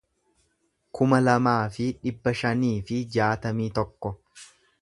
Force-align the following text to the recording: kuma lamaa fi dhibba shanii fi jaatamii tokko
kuma 0.99 1.19
lamaa 1.25 1.59
fi 1.77 1.87
dhibba 2.07 2.35
shanii 2.41 2.75
fi 2.91 3.01
jaatamii 3.17 3.73
tokko 3.81 4.17